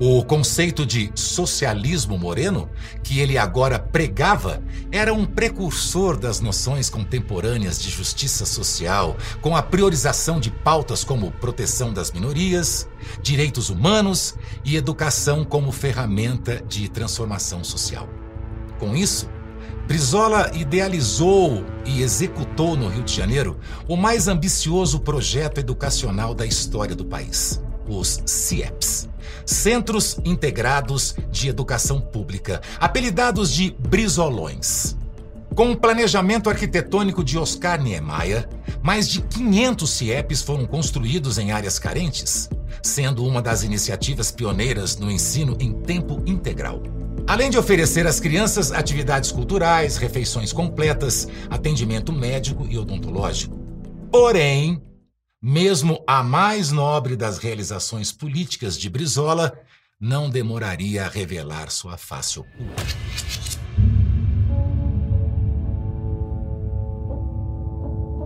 O 0.01 0.23
conceito 0.23 0.85
de 0.85 1.11
socialismo 1.13 2.17
moreno, 2.17 2.69
que 3.03 3.19
ele 3.19 3.37
agora 3.37 3.77
pregava, 3.77 4.63
era 4.93 5.13
um 5.13 5.25
precursor 5.25 6.15
das 6.15 6.39
noções 6.39 6.89
contemporâneas 6.89 7.81
de 7.81 7.89
justiça 7.89 8.45
social, 8.45 9.17
com 9.41 9.57
a 9.57 9.61
priorização 9.61 10.39
de 10.39 10.49
pautas 10.49 11.03
como 11.03 11.31
proteção 11.31 11.91
das 11.91 12.13
minorias, 12.13 12.87
direitos 13.21 13.69
humanos 13.69 14.35
e 14.63 14.77
educação 14.77 15.43
como 15.43 15.69
ferramenta 15.69 16.63
de 16.65 16.87
transformação 16.87 17.61
social. 17.61 18.07
Com 18.79 18.95
isso, 18.95 19.29
Brizola 19.85 20.49
idealizou 20.53 21.65
e 21.85 22.01
executou 22.01 22.77
no 22.77 22.87
Rio 22.87 23.03
de 23.03 23.13
Janeiro 23.13 23.59
o 23.85 23.97
mais 23.97 24.29
ambicioso 24.29 25.01
projeto 25.01 25.57
educacional 25.57 26.33
da 26.33 26.45
história 26.45 26.95
do 26.95 27.03
país, 27.03 27.61
os 27.85 28.21
CIEPs. 28.25 29.08
Centros 29.49 30.19
Integrados 30.23 31.15
de 31.31 31.49
Educação 31.49 31.99
Pública, 31.99 32.61
apelidados 32.79 33.51
de 33.51 33.75
Brizolões. 33.79 34.95
Com 35.55 35.71
o 35.71 35.75
planejamento 35.75 36.51
arquitetônico 36.51 37.23
de 37.23 37.35
Oscar 37.35 37.81
Niemeyer, 37.81 38.47
mais 38.83 39.09
de 39.09 39.23
500 39.23 39.89
CIEPs 39.89 40.43
foram 40.43 40.67
construídos 40.67 41.39
em 41.39 41.51
áreas 41.51 41.79
carentes, 41.79 42.47
sendo 42.83 43.25
uma 43.25 43.41
das 43.41 43.63
iniciativas 43.63 44.29
pioneiras 44.31 44.97
no 44.97 45.09
ensino 45.09 45.57
em 45.59 45.73
tempo 45.73 46.21
integral. 46.27 46.83
Além 47.25 47.49
de 47.49 47.57
oferecer 47.57 48.05
às 48.05 48.19
crianças 48.19 48.71
atividades 48.71 49.31
culturais, 49.31 49.97
refeições 49.97 50.53
completas, 50.53 51.27
atendimento 51.49 52.13
médico 52.13 52.67
e 52.69 52.77
odontológico. 52.77 53.57
Porém, 54.11 54.79
mesmo 55.41 56.03
a 56.05 56.21
mais 56.21 56.71
nobre 56.71 57.15
das 57.15 57.37
realizações 57.37 58.11
políticas 58.11 58.77
de 58.77 58.89
Brizola 58.89 59.57
não 59.99 60.29
demoraria 60.29 61.05
a 61.05 61.09
revelar 61.09 61.69
sua 61.69 61.97
face 61.97 62.39
oculta. 62.39 62.83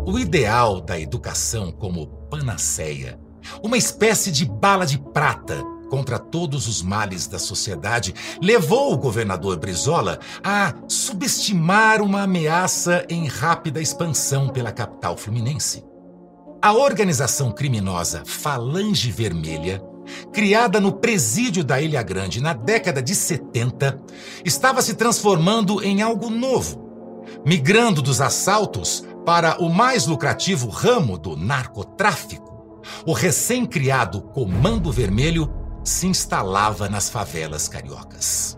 O 0.06 0.20
ideal 0.20 0.82
da 0.82 1.00
educação 1.00 1.72
como 1.72 2.08
panaceia, 2.30 3.20
uma 3.64 3.78
espécie 3.78 4.32
de 4.32 4.46
bala 4.46 4.86
de 4.86 4.98
prata 4.98 5.64
contra 5.90 6.18
todos 6.18 6.68
os 6.68 6.82
males 6.82 7.28
da 7.28 7.38
sociedade 7.38 8.14
levou 8.42 8.94
o 8.94 8.98
governador 8.98 9.58
Brizola 9.58 10.20
a 10.44 10.74
subestimar 10.88 12.02
uma 12.02 12.24
ameaça 12.24 13.06
em 13.08 13.28
rápida 13.28 13.80
expansão 13.80 14.50
pela 14.50 14.72
capital 14.72 15.16
fluminense. 15.16 15.93
A 16.64 16.72
organização 16.72 17.52
criminosa 17.52 18.24
Falange 18.26 19.12
Vermelha, 19.12 19.84
criada 20.32 20.80
no 20.80 20.94
presídio 20.94 21.62
da 21.62 21.82
Ilha 21.82 22.02
Grande 22.02 22.42
na 22.42 22.54
década 22.54 23.04
de 23.04 23.14
70, 23.14 24.00
estava 24.46 24.82
se 24.82 24.94
transformando 24.94 25.84
em 25.84 26.02
algo 26.02 26.30
novo, 26.30 27.22
migrando 27.46 28.02
dos 28.02 28.22
assaltos 28.22 29.04
para 29.26 29.62
o 29.62 29.68
mais 29.68 30.08
lucrativo 30.08 30.70
ramo 30.70 31.18
do 31.18 31.36
narcotráfico. 31.36 32.80
O 33.06 33.12
recém-criado 33.12 34.22
Comando 34.22 34.90
Vermelho 34.90 35.54
se 35.84 36.08
instalava 36.08 36.88
nas 36.88 37.10
favelas 37.10 37.68
cariocas. 37.68 38.58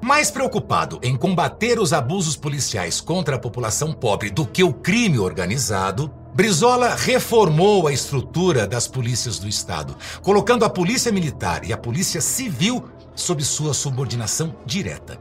Mais 0.00 0.30
preocupado 0.30 1.00
em 1.02 1.16
combater 1.16 1.80
os 1.80 1.92
abusos 1.92 2.36
policiais 2.36 3.00
contra 3.00 3.34
a 3.34 3.40
população 3.40 3.92
pobre 3.92 4.30
do 4.30 4.46
que 4.46 4.62
o 4.62 4.72
crime 4.72 5.18
organizado, 5.18 6.14
Brizola 6.38 6.94
reformou 6.94 7.88
a 7.88 7.92
estrutura 7.92 8.64
das 8.64 8.86
polícias 8.86 9.40
do 9.40 9.48
Estado, 9.48 9.96
colocando 10.22 10.64
a 10.64 10.70
Polícia 10.70 11.10
Militar 11.10 11.64
e 11.64 11.72
a 11.72 11.76
Polícia 11.76 12.20
Civil 12.20 12.88
sob 13.12 13.42
sua 13.42 13.74
subordinação 13.74 14.54
direta. 14.64 15.18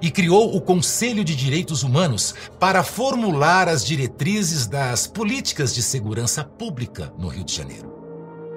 E 0.00 0.08
criou 0.08 0.54
o 0.54 0.60
Conselho 0.60 1.24
de 1.24 1.34
Direitos 1.34 1.82
Humanos 1.82 2.32
para 2.60 2.84
formular 2.84 3.68
as 3.68 3.84
diretrizes 3.84 4.68
das 4.68 5.04
políticas 5.04 5.74
de 5.74 5.82
segurança 5.82 6.44
pública 6.44 7.12
no 7.18 7.26
Rio 7.26 7.42
de 7.42 7.56
Janeiro. 7.56 7.92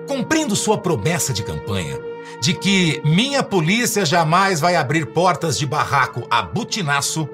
Cumprindo 0.07 0.55
sua 0.55 0.77
promessa 0.77 1.33
de 1.33 1.41
campanha 1.41 1.99
de 2.39 2.53
que 2.53 3.01
minha 3.03 3.41
polícia 3.41 4.05
jamais 4.05 4.59
vai 4.59 4.75
abrir 4.75 5.07
portas 5.07 5.57
de 5.57 5.65
barraco 5.65 6.27
a 6.29 6.41
butinaço, 6.41 7.27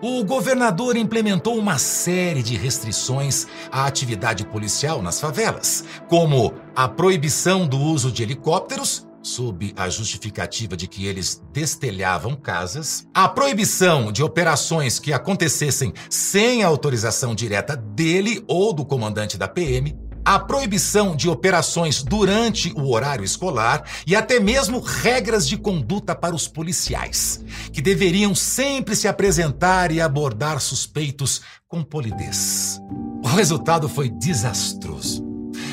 o 0.00 0.24
governador 0.24 0.96
implementou 0.96 1.56
uma 1.56 1.78
série 1.78 2.42
de 2.42 2.56
restrições 2.56 3.46
à 3.70 3.86
atividade 3.86 4.44
policial 4.44 5.02
nas 5.02 5.20
favelas, 5.20 5.84
como 6.08 6.54
a 6.74 6.88
proibição 6.88 7.66
do 7.66 7.78
uso 7.78 8.10
de 8.10 8.22
helicópteros 8.22 9.06
sob 9.22 9.72
a 9.76 9.88
justificativa 9.88 10.76
de 10.76 10.88
que 10.88 11.06
eles 11.06 11.40
destelhavam 11.52 12.34
casas, 12.34 13.06
a 13.14 13.28
proibição 13.28 14.10
de 14.10 14.22
operações 14.22 14.98
que 14.98 15.12
acontecessem 15.12 15.92
sem 16.10 16.62
autorização 16.62 17.34
direta 17.34 17.76
dele 17.76 18.42
ou 18.48 18.72
do 18.72 18.84
comandante 18.84 19.38
da 19.38 19.46
PM, 19.46 19.96
a 20.24 20.38
proibição 20.38 21.16
de 21.16 21.28
operações 21.28 22.02
durante 22.02 22.72
o 22.76 22.90
horário 22.92 23.24
escolar 23.24 23.84
e 24.06 24.14
até 24.14 24.38
mesmo 24.38 24.80
regras 24.80 25.46
de 25.48 25.56
conduta 25.56 26.14
para 26.14 26.34
os 26.34 26.46
policiais, 26.46 27.44
que 27.72 27.82
deveriam 27.82 28.34
sempre 28.34 28.94
se 28.94 29.08
apresentar 29.08 29.90
e 29.90 30.00
abordar 30.00 30.60
suspeitos 30.60 31.42
com 31.68 31.82
polidez. 31.82 32.80
O 33.24 33.28
resultado 33.28 33.88
foi 33.88 34.08
desastroso. 34.08 35.31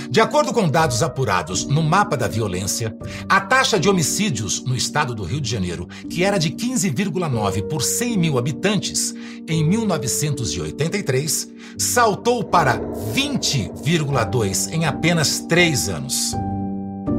De 0.10 0.20
acordo 0.20 0.52
com 0.52 0.68
dados 0.68 1.04
apurados 1.04 1.66
no 1.66 1.84
mapa 1.84 2.18
da 2.18 2.28
violência, 2.28 2.98
a 3.30 3.40
taxa 3.40 3.80
de 3.80 3.88
homicídios 3.88 4.64
no 4.66 4.76
estado 4.76 5.14
do 5.14 5.24
Rio 5.24 5.40
de 5.40 5.48
Janeiro, 5.48 5.88
que 6.10 6.24
era 6.24 6.40
de 6.40 6.50
15,9 6.50 7.62
por 7.68 7.84
100 7.84 8.18
mil 8.18 8.40
habitantes 8.40 9.14
em 9.48 9.64
1983, 9.64 11.50
saltou 11.78 12.44
para 12.44 12.80
20,2 13.14 14.74
em 14.74 14.86
apenas 14.86 15.42
três 15.42 15.88
anos. 15.88 16.34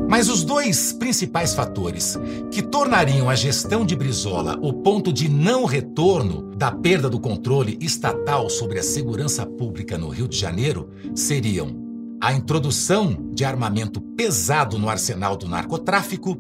Mas 0.09 0.29
os 0.29 0.43
dois 0.43 0.93
principais 0.93 1.55
fatores 1.55 2.19
que 2.51 2.61
tornariam 2.61 3.31
a 3.31 3.37
gestão 3.37 3.87
de 3.87 3.95
Brizola 3.95 4.59
o 4.61 4.73
ponto 4.73 5.13
de 5.13 5.29
não 5.29 5.65
retorno 5.65 6.51
da 6.57 6.73
perda 6.73 7.09
do 7.09 7.21
controle 7.21 7.79
estatal 7.81 8.51
sobre 8.51 8.81
a 8.81 8.83
segurança 8.83 9.47
pública 9.47 9.97
no 9.97 10.09
Rio 10.09 10.27
de 10.27 10.37
Janeiro 10.37 10.91
seriam 11.15 11.80
a 12.21 12.33
introdução 12.35 13.31
de 13.33 13.45
armamento 13.45 14.01
pesado 14.01 14.79
no 14.79 14.91
arsenal 14.91 15.37
do 15.37 15.49
narcotráfico 15.49 16.39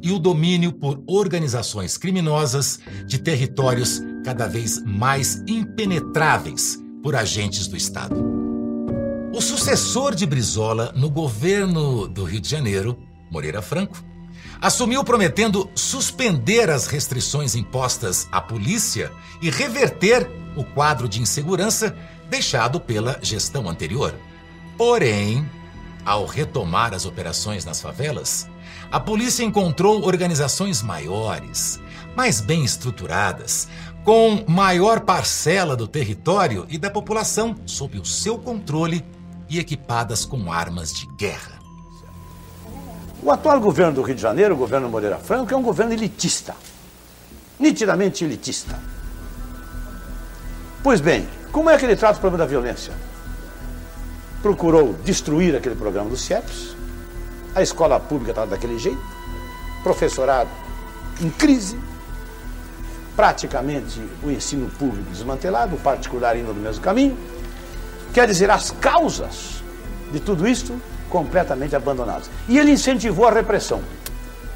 e 0.00 0.12
o 0.12 0.18
domínio 0.18 0.72
por 0.72 1.02
organizações 1.08 1.98
criminosas 1.98 2.78
de 3.04 3.18
territórios 3.18 4.00
cada 4.24 4.46
vez 4.46 4.80
mais 4.84 5.42
impenetráveis 5.48 6.80
por 7.02 7.16
agentes 7.16 7.66
do 7.66 7.76
Estado. 7.76 8.14
O 9.34 9.40
sucessor 9.40 10.14
de 10.14 10.24
Brizola 10.24 10.92
no 10.94 11.10
governo 11.10 12.06
do 12.06 12.22
Rio 12.22 12.40
de 12.40 12.48
Janeiro, 12.48 12.96
Moreira 13.28 13.60
Franco, 13.60 14.00
assumiu 14.60 15.02
prometendo 15.02 15.68
suspender 15.74 16.70
as 16.70 16.86
restrições 16.86 17.56
impostas 17.56 18.28
à 18.30 18.40
polícia 18.40 19.10
e 19.40 19.50
reverter 19.50 20.30
o 20.54 20.62
quadro 20.62 21.08
de 21.08 21.20
insegurança 21.20 21.96
deixado 22.30 22.78
pela 22.78 23.18
gestão 23.20 23.68
anterior. 23.68 24.14
Porém, 24.76 25.48
ao 26.04 26.26
retomar 26.26 26.94
as 26.94 27.06
operações 27.06 27.64
nas 27.64 27.80
favelas, 27.80 28.48
a 28.90 28.98
polícia 28.98 29.44
encontrou 29.44 30.04
organizações 30.04 30.82
maiores, 30.82 31.80
mais 32.16 32.40
bem 32.40 32.64
estruturadas, 32.64 33.68
com 34.04 34.44
maior 34.48 35.00
parcela 35.00 35.76
do 35.76 35.86
território 35.86 36.66
e 36.68 36.76
da 36.76 36.90
população 36.90 37.54
sob 37.64 37.98
o 37.98 38.04
seu 38.04 38.36
controle 38.38 39.04
e 39.48 39.58
equipadas 39.58 40.24
com 40.24 40.52
armas 40.52 40.92
de 40.92 41.06
guerra. 41.16 41.60
O 43.22 43.30
atual 43.30 43.60
governo 43.60 43.92
do 43.92 44.02
Rio 44.02 44.16
de 44.16 44.20
Janeiro, 44.20 44.54
o 44.54 44.58
governo 44.58 44.88
Moreira 44.88 45.18
Franco, 45.18 45.54
é 45.54 45.56
um 45.56 45.62
governo 45.62 45.92
elitista. 45.92 46.56
Nitidamente 47.58 48.24
elitista. 48.24 48.78
Pois 50.82 51.00
bem, 51.00 51.28
como 51.52 51.70
é 51.70 51.78
que 51.78 51.84
ele 51.84 51.94
trata 51.94 52.18
o 52.18 52.20
problema 52.20 52.44
da 52.44 52.50
violência? 52.50 52.92
Procurou 54.42 54.94
destruir 55.04 55.54
aquele 55.54 55.76
programa 55.76 56.10
do 56.10 56.16
CIEPS, 56.16 56.76
a 57.54 57.62
escola 57.62 58.00
pública 58.00 58.32
estava 58.32 58.48
daquele 58.48 58.78
jeito, 58.78 59.00
professorado 59.82 60.50
em 61.20 61.30
crise, 61.30 61.78
praticamente 63.14 64.00
o 64.22 64.30
ensino 64.30 64.68
público 64.70 65.10
desmantelado, 65.10 65.76
o 65.76 65.78
particular 65.78 66.36
indo 66.36 66.52
no 66.52 66.60
mesmo 66.60 66.82
caminho. 66.82 67.16
Quer 68.12 68.26
dizer, 68.26 68.50
as 68.50 68.70
causas 68.72 69.62
de 70.12 70.18
tudo 70.18 70.46
isso 70.48 70.74
completamente 71.08 71.76
abandonadas. 71.76 72.30
E 72.48 72.58
ele 72.58 72.70
incentivou 72.70 73.26
a 73.26 73.30
repressão. 73.30 73.82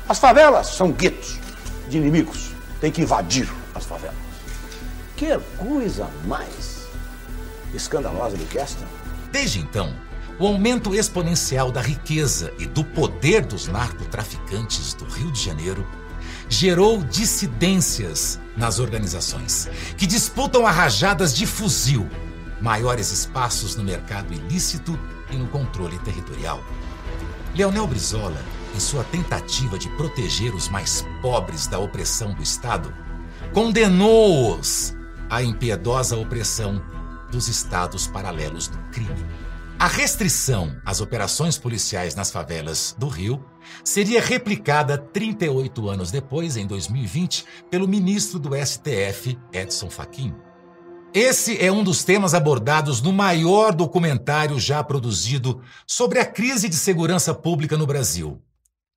As 0.09 0.19
favelas 0.19 0.69
são 0.69 0.91
guetos 0.91 1.39
de 1.89 1.99
inimigos. 1.99 2.53
Tem 2.81 2.91
que 2.91 3.03
invadir 3.03 3.49
as 3.75 3.85
favelas. 3.85 4.17
Que 5.17 5.39
coisa 5.59 6.07
mais 6.27 6.87
escandalosa 7.75 8.37
do 8.37 8.45
que 8.47 8.59
esta. 8.59 8.85
Desde 9.37 9.61
então, 9.61 9.95
o 10.39 10.47
aumento 10.47 10.95
exponencial 10.95 11.71
da 11.71 11.83
riqueza 11.83 12.55
e 12.59 12.65
do 12.65 12.83
poder 12.83 13.45
dos 13.45 13.69
narcotraficantes 13.69 14.95
do 14.95 15.05
Rio 15.05 15.31
de 15.31 15.45
Janeiro 15.45 15.87
gerou 16.49 17.03
dissidências 17.05 18.41
nas 18.57 18.79
organizações, 18.79 19.69
que 19.99 20.07
disputam 20.07 20.67
a 20.67 20.71
rajadas 20.71 21.35
de 21.35 21.45
fuzil 21.45 22.09
maiores 22.63 23.13
espaços 23.13 23.77
no 23.77 23.85
mercado 23.85 24.33
ilícito 24.33 24.99
e 25.31 25.37
no 25.37 25.47
controle 25.49 25.99
territorial. 25.99 26.65
Leonel 27.55 27.87
Brizola, 27.87 28.43
em 28.75 28.81
sua 28.81 29.05
tentativa 29.05 29.79
de 29.79 29.91
proteger 29.99 30.55
os 30.55 30.71
mais 30.71 31.05
pobres 31.21 31.67
da 31.67 31.79
opressão 31.79 32.33
do 32.33 32.43
Estado, 32.43 32.91
condenou-os 33.53 34.97
à 35.29 35.43
impiedosa 35.43 36.17
opressão 36.17 36.83
dos 37.31 37.49
estados 37.49 38.07
paralelos 38.07 38.69
do 38.69 38.79
crime. 38.91 39.27
A 39.79 39.87
restrição 39.87 40.75
às 40.87 41.03
operações 41.03 41.59
policiais 41.59 42.15
nas 42.15 42.31
favelas 42.31 42.97
do 42.99 43.09
Rio 43.09 43.45
seria 43.85 44.23
replicada 44.23 44.97
38 44.97 45.89
anos 45.89 46.11
depois, 46.11 46.57
em 46.57 46.67
2020, 46.67 47.45
pelo 47.71 47.87
ministro 47.87 48.39
do 48.39 48.51
STF, 48.57 49.39
Edson 49.53 49.91
Fachin. 49.91 50.35
Esse 51.13 51.63
é 51.63 51.71
um 51.71 51.85
dos 51.85 52.05
temas 52.05 52.33
abordados 52.33 53.03
no 53.03 53.13
maior 53.13 53.75
documentário 53.75 54.59
já 54.59 54.83
produzido 54.83 55.63
sobre 55.87 56.19
a 56.19 56.27
crise 56.27 56.69
de 56.69 56.77
segurança 56.77 57.35
pública 57.35 57.77
no 57.77 57.87
Brasil, 57.87 58.41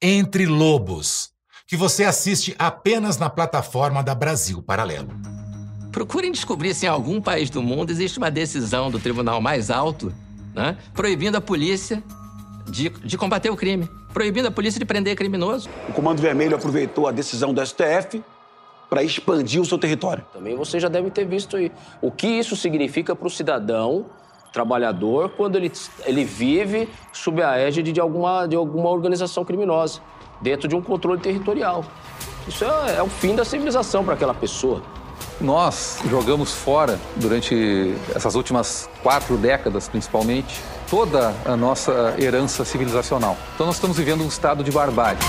Entre 0.01 0.45
Lobos, 0.45 1.31
que 1.67 1.77
você 1.77 2.05
assiste 2.05 2.55
apenas 2.57 3.17
na 3.17 3.29
plataforma 3.29 4.01
da 4.01 4.15
Brasil 4.15 4.61
Paralelo. 4.61 5.38
Procurem 5.91 6.31
descobrir 6.31 6.73
se 6.73 6.85
em 6.85 6.89
algum 6.89 7.19
país 7.19 7.49
do 7.49 7.61
mundo 7.61 7.89
existe 7.89 8.17
uma 8.17 8.29
decisão 8.29 8.91
do 8.91 8.99
tribunal 8.99 9.41
mais 9.41 9.69
alto 9.71 10.13
né, 10.53 10.77
proibindo 10.93 11.35
a 11.35 11.41
polícia 11.41 12.03
de, 12.67 12.89
de 12.89 13.17
combater 13.17 13.49
o 13.49 13.55
crime, 13.55 13.89
proibindo 14.13 14.47
a 14.47 14.51
polícia 14.51 14.79
de 14.79 14.85
prender 14.85 15.15
criminoso. 15.15 15.69
O 15.87 15.93
Comando 15.93 16.21
Vermelho 16.21 16.55
aproveitou 16.55 17.07
a 17.07 17.11
decisão 17.11 17.53
do 17.53 17.65
STF 17.65 18.23
para 18.89 19.03
expandir 19.03 19.61
o 19.61 19.65
seu 19.65 19.77
território. 19.77 20.25
Também 20.33 20.55
você 20.55 20.79
já 20.79 20.89
deve 20.89 21.09
ter 21.11 21.25
visto 21.25 21.55
aí 21.57 21.71
o 22.01 22.11
que 22.11 22.27
isso 22.27 22.55
significa 22.55 23.15
para 23.15 23.27
o 23.27 23.29
cidadão 23.29 24.07
trabalhador 24.51 25.29
quando 25.37 25.57
ele, 25.57 25.71
ele 26.05 26.23
vive 26.23 26.89
sob 27.13 27.41
a 27.41 27.57
égide 27.57 27.91
de 27.91 27.99
alguma, 27.99 28.47
de 28.47 28.55
alguma 28.55 28.89
organização 28.89 29.45
criminosa, 29.45 30.01
dentro 30.41 30.67
de 30.67 30.75
um 30.75 30.81
controle 30.81 31.21
territorial. 31.21 31.85
Isso 32.47 32.65
é, 32.65 32.97
é 32.97 33.03
o 33.03 33.07
fim 33.07 33.35
da 33.35 33.45
civilização 33.45 34.03
para 34.03 34.15
aquela 34.15 34.33
pessoa. 34.33 34.81
Nós 35.39 35.99
jogamos 36.09 36.53
fora, 36.53 36.99
durante 37.15 37.95
essas 38.15 38.35
últimas 38.35 38.89
quatro 39.01 39.37
décadas 39.37 39.87
principalmente, 39.87 40.61
toda 40.89 41.33
a 41.45 41.55
nossa 41.55 42.15
herança 42.17 42.65
civilizacional. 42.65 43.37
Então 43.55 43.65
nós 43.65 43.75
estamos 43.75 43.97
vivendo 43.97 44.23
um 44.23 44.27
estado 44.27 44.63
de 44.63 44.71
barbárie. 44.71 45.19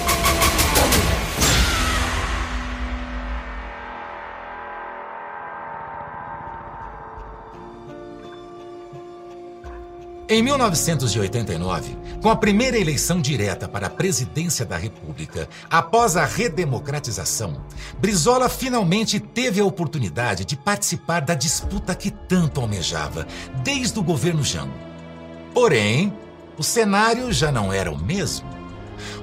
Em 10.33 10.45
1989, 10.45 11.99
com 12.23 12.31
a 12.31 12.37
primeira 12.37 12.79
eleição 12.79 13.21
direta 13.21 13.67
para 13.67 13.89
a 13.89 13.91
presidência 13.91 14.65
da 14.65 14.77
República, 14.77 15.49
após 15.69 16.17
a 16.17 16.25
redemocratização, 16.25 17.65
Brizola 17.99 18.49
finalmente 18.49 19.19
teve 19.19 19.61
a 19.61 19.65
oportunidade 19.65 20.45
de 20.45 20.57
participar 20.57 21.23
da 21.23 21.35
disputa 21.35 21.97
que 21.97 22.13
tanto 22.13 22.61
almejava, 22.61 23.27
desde 23.65 23.99
o 23.99 24.05
governo 24.05 24.45
Jango. 24.45 24.73
Porém, 25.53 26.17
o 26.57 26.63
cenário 26.63 27.33
já 27.33 27.51
não 27.51 27.73
era 27.73 27.91
o 27.91 27.99
mesmo. 27.99 28.49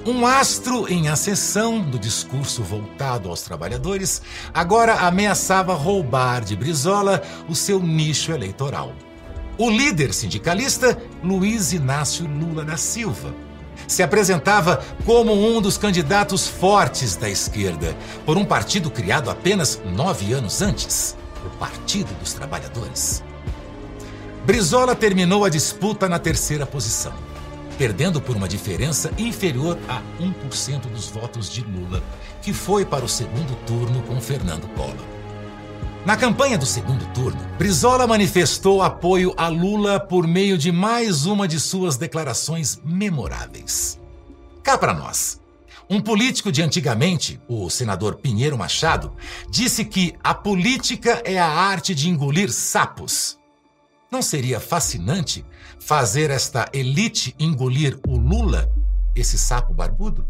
Um 0.04 0.26
astro 0.26 0.92
em 0.92 1.08
ascensão 1.08 1.80
do 1.80 1.98
discurso 1.98 2.62
voltado 2.62 3.30
aos 3.30 3.40
trabalhadores 3.40 4.20
agora 4.52 4.92
ameaçava 4.96 5.72
roubar 5.72 6.44
de 6.44 6.54
Brizola 6.54 7.22
o 7.48 7.54
seu 7.54 7.80
nicho 7.80 8.30
eleitoral 8.30 8.92
o 9.58 9.68
líder 9.68 10.14
sindicalista 10.14 10.96
Luiz 11.22 11.72
Inácio 11.72 12.26
Lula 12.26 12.64
da 12.64 12.76
Silva. 12.76 13.34
Se 13.86 14.02
apresentava 14.02 14.82
como 15.04 15.32
um 15.32 15.60
dos 15.60 15.76
candidatos 15.76 16.46
fortes 16.46 17.16
da 17.16 17.28
esquerda, 17.28 17.96
por 18.24 18.36
um 18.36 18.44
partido 18.44 18.90
criado 18.90 19.30
apenas 19.30 19.80
nove 19.84 20.32
anos 20.32 20.62
antes 20.62 21.16
o 21.44 21.50
Partido 21.50 22.12
dos 22.18 22.32
Trabalhadores. 22.32 23.22
Brizola 24.44 24.94
terminou 24.94 25.44
a 25.44 25.48
disputa 25.48 26.08
na 26.08 26.18
terceira 26.18 26.66
posição, 26.66 27.12
perdendo 27.76 28.20
por 28.20 28.36
uma 28.36 28.48
diferença 28.48 29.10
inferior 29.18 29.78
a 29.88 30.02
1% 30.20 30.80
dos 30.90 31.08
votos 31.08 31.50
de 31.50 31.62
Lula, 31.62 32.02
que 32.42 32.52
foi 32.52 32.84
para 32.84 33.04
o 33.04 33.08
segundo 33.08 33.56
turno 33.66 34.02
com 34.02 34.20
Fernando 34.20 34.68
Collor. 34.74 35.17
Na 36.08 36.16
campanha 36.16 36.56
do 36.56 36.64
segundo 36.64 37.04
turno, 37.12 37.38
Brizola 37.58 38.06
manifestou 38.06 38.80
apoio 38.80 39.34
a 39.36 39.48
Lula 39.48 40.00
por 40.00 40.26
meio 40.26 40.56
de 40.56 40.72
mais 40.72 41.26
uma 41.26 41.46
de 41.46 41.60
suas 41.60 41.98
declarações 41.98 42.80
memoráveis. 42.82 44.00
Cá 44.62 44.78
para 44.78 44.94
nós. 44.94 45.38
Um 45.86 46.00
político 46.00 46.50
de 46.50 46.62
antigamente, 46.62 47.38
o 47.46 47.68
senador 47.68 48.14
Pinheiro 48.14 48.56
Machado, 48.56 49.12
disse 49.50 49.84
que 49.84 50.14
a 50.24 50.32
política 50.32 51.20
é 51.26 51.38
a 51.38 51.46
arte 51.46 51.94
de 51.94 52.08
engolir 52.08 52.50
sapos. 52.50 53.38
Não 54.10 54.22
seria 54.22 54.60
fascinante 54.60 55.44
fazer 55.78 56.30
esta 56.30 56.70
elite 56.72 57.34
engolir 57.38 58.00
o 58.08 58.16
Lula, 58.16 58.72
esse 59.14 59.38
sapo 59.38 59.74
barbudo? 59.74 60.26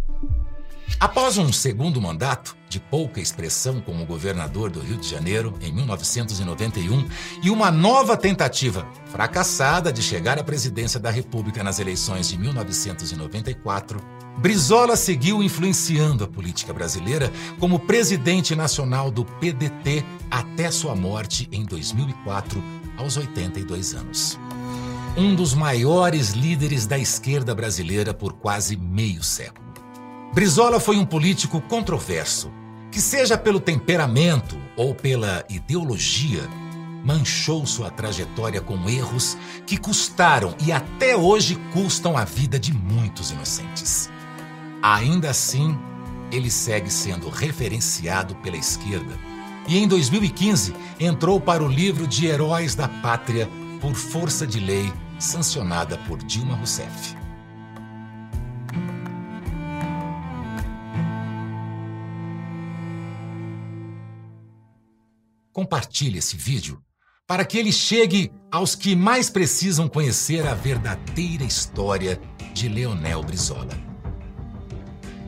Após 1.01 1.38
um 1.38 1.53
segundo 1.53 2.01
mandato, 2.01 2.57
de 2.68 2.81
pouca 2.81 3.20
expressão 3.20 3.81
como 3.81 4.05
governador 4.05 4.68
do 4.68 4.81
Rio 4.81 4.96
de 4.96 5.09
Janeiro, 5.09 5.55
em 5.61 5.72
1991, 5.72 7.09
e 7.42 7.51
uma 7.51 7.70
nova 7.70 8.16
tentativa 8.16 8.87
fracassada 9.07 9.92
de 9.92 10.03
chegar 10.03 10.38
à 10.38 10.44
presidência 10.44 10.98
da 11.01 11.11
República 11.11 11.62
nas 11.62 11.79
eleições 11.79 12.29
de 12.29 12.38
1994, 12.38 14.01
Brizola 14.38 14.96
seguiu 14.96 15.42
influenciando 15.42 16.22
a 16.22 16.29
política 16.29 16.72
brasileira 16.72 17.33
como 17.59 17.81
presidente 17.81 18.55
nacional 18.55 19.11
do 19.11 19.24
PDT 19.24 20.05
até 20.31 20.70
sua 20.70 20.94
morte 20.94 21.48
em 21.51 21.64
2004, 21.64 22.62
aos 22.96 23.16
82 23.16 23.94
anos. 23.94 24.38
Um 25.16 25.35
dos 25.35 25.55
maiores 25.55 26.31
líderes 26.31 26.87
da 26.87 26.96
esquerda 26.96 27.53
brasileira 27.53 28.14
por 28.14 28.35
quase 28.35 28.77
meio 28.77 29.24
século. 29.24 29.68
Brizola 30.33 30.79
foi 30.79 30.97
um 30.99 31.07
político 31.07 31.61
controverso, 31.61 32.51
que, 32.91 33.01
seja 33.01 33.37
pelo 33.37 33.59
temperamento 33.59 34.59
ou 34.77 34.95
pela 34.95 35.45
ideologia, 35.49 36.43
manchou 37.05 37.64
sua 37.64 37.91
trajetória 37.91 38.61
com 38.61 38.88
erros 38.88 39.37
que 39.67 39.77
custaram 39.77 40.55
e 40.64 40.71
até 40.71 41.17
hoje 41.17 41.57
custam 41.73 42.17
a 42.17 42.25
vida 42.25 42.59
de 42.59 42.73
muitos 42.73 43.31
inocentes. 43.31 44.11
Ainda 44.83 45.31
assim, 45.31 45.77
ele 46.31 46.51
segue 46.51 46.91
sendo 46.91 47.29
referenciado 47.29 48.35
pela 48.37 48.57
esquerda 48.57 49.19
e, 49.67 49.79
em 49.79 49.88
2015, 49.88 50.75
entrou 51.01 51.41
para 51.41 51.62
o 51.62 51.69
livro 51.69 52.07
de 52.07 52.27
Heróis 52.27 52.75
da 52.75 52.88
Pátria 52.88 53.49
por 53.81 53.95
força 53.95 54.47
de 54.47 54.61
lei 54.61 54.93
sancionada 55.19 55.97
por 56.07 56.19
Dilma 56.19 56.55
Rousseff. 56.55 57.17
Compartilhe 65.53 66.19
esse 66.19 66.37
vídeo 66.37 66.83
para 67.27 67.45
que 67.45 67.59
ele 67.59 67.71
chegue 67.71 68.33
aos 68.51 68.75
que 68.75 68.97
mais 68.97 69.29
precisam 69.29 69.87
conhecer 69.87 70.47
a 70.47 70.55
verdadeira 70.55 71.45
história 71.45 72.19
de 72.55 72.69
Leonel 72.69 73.23
Brizola. 73.23 73.77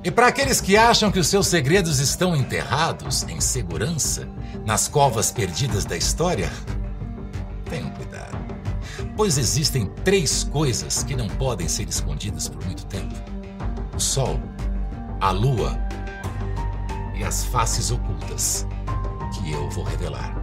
E 0.03 0.11
para 0.11 0.29
aqueles 0.29 0.63
que 0.63 0.79
acham 0.79 1.13
que 1.13 1.19
os 1.19 1.27
seus 1.27 1.47
segredos 1.47 1.99
estão 1.99 2.35
enterrados 2.35 3.23
em 3.25 3.39
segurança 3.39 4.27
nas 4.65 4.89
covas 4.89 5.31
perdidas 5.31 5.85
da 5.85 5.95
história, 5.95 6.51
tenham 7.69 7.91
cuidado. 7.91 8.39
Pois 9.15 9.37
existem 9.37 9.87
três 10.03 10.43
coisas 10.45 11.03
que 11.03 11.15
não 11.15 11.29
podem 11.29 11.69
ser 11.69 11.87
escondidas 11.87 12.49
por 12.49 12.65
muito 12.65 12.87
tempo: 12.87 13.15
o 13.95 14.01
Sol, 14.01 14.41
a 15.21 15.31
Lua 15.31 15.79
e 17.15 17.23
as 17.23 17.45
faces 17.45 17.91
ocultas 17.91 18.67
que 19.31 19.53
eu 19.53 19.69
vou 19.71 19.85
revelar. 19.85 20.35